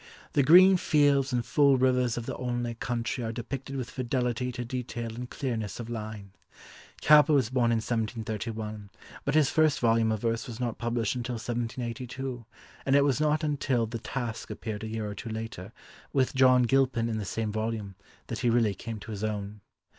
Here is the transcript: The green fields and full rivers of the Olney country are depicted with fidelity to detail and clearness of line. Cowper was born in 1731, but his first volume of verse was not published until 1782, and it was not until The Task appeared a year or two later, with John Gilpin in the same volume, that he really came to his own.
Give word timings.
The 0.33 0.41
green 0.41 0.77
fields 0.77 1.31
and 1.31 1.45
full 1.45 1.77
rivers 1.77 2.17
of 2.17 2.25
the 2.25 2.35
Olney 2.35 2.73
country 2.73 3.23
are 3.23 3.31
depicted 3.31 3.75
with 3.75 3.91
fidelity 3.91 4.51
to 4.51 4.65
detail 4.65 5.13
and 5.13 5.29
clearness 5.29 5.79
of 5.79 5.91
line. 5.91 6.31
Cowper 7.01 7.33
was 7.33 7.51
born 7.51 7.71
in 7.71 7.75
1731, 7.75 8.89
but 9.25 9.35
his 9.35 9.51
first 9.51 9.79
volume 9.79 10.11
of 10.11 10.21
verse 10.21 10.47
was 10.47 10.59
not 10.59 10.79
published 10.79 11.13
until 11.15 11.35
1782, 11.35 12.45
and 12.83 12.95
it 12.95 13.03
was 13.03 13.21
not 13.21 13.43
until 13.43 13.85
The 13.85 13.99
Task 13.99 14.49
appeared 14.49 14.83
a 14.83 14.87
year 14.87 15.07
or 15.07 15.13
two 15.13 15.29
later, 15.29 15.71
with 16.11 16.33
John 16.33 16.63
Gilpin 16.63 17.07
in 17.07 17.19
the 17.19 17.23
same 17.23 17.51
volume, 17.51 17.93
that 18.25 18.39
he 18.39 18.49
really 18.49 18.73
came 18.73 18.99
to 19.01 19.11
his 19.11 19.23
own. 19.23 19.61